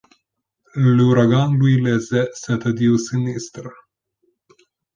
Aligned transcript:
L’ouragan 0.73 1.51
lui 1.53 1.79
laissait 1.79 2.27
cet 2.33 2.65
adieu 2.65 2.97
sinistre. 2.97 3.67